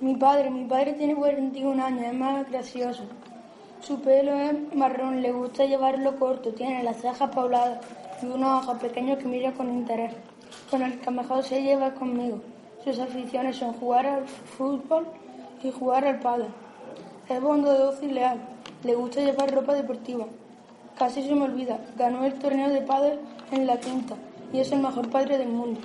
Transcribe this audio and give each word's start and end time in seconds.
Mi 0.00 0.14
padre, 0.14 0.48
mi 0.48 0.64
padre 0.64 0.94
tiene 0.94 1.14
41 1.14 1.84
años, 1.84 2.06
es 2.06 2.14
más 2.14 2.50
gracioso. 2.50 3.02
Su 3.82 4.00
pelo 4.00 4.32
es 4.32 4.74
marrón, 4.74 5.20
le 5.20 5.30
gusta 5.30 5.66
llevarlo 5.66 6.18
corto, 6.18 6.54
tiene 6.54 6.82
las 6.82 7.02
cejas 7.02 7.28
pobladas 7.28 7.80
y 8.22 8.26
unos 8.26 8.64
ojos 8.64 8.78
pequeños 8.78 9.18
que 9.18 9.26
mira 9.26 9.52
con 9.52 9.68
interés. 9.68 10.14
Con 10.70 10.80
el 10.80 10.98
que 11.00 11.10
mejor 11.10 11.44
se 11.44 11.62
lleva 11.62 11.88
es 11.88 11.92
conmigo. 11.92 12.40
Sus 12.82 12.98
aficiones 12.98 13.56
son 13.56 13.74
jugar 13.74 14.06
al 14.06 14.26
fútbol 14.26 15.06
y 15.62 15.70
jugar 15.70 16.06
al 16.06 16.18
pádel. 16.20 16.48
Es 17.28 17.38
bondadoso 17.42 18.02
y 18.02 18.12
leal. 18.12 18.38
Le 18.84 18.94
gusta 18.94 19.20
llevar 19.20 19.52
ropa 19.52 19.74
deportiva. 19.74 20.24
Casi 20.96 21.22
se 21.22 21.34
me 21.34 21.44
olvida, 21.44 21.78
ganó 21.98 22.24
el 22.24 22.38
torneo 22.38 22.70
de 22.70 22.80
pádel 22.80 23.18
en 23.52 23.66
la 23.66 23.78
quinta 23.78 24.14
y 24.50 24.60
es 24.60 24.72
el 24.72 24.80
mejor 24.80 25.10
padre 25.10 25.36
del 25.36 25.48
mundo. 25.48 25.78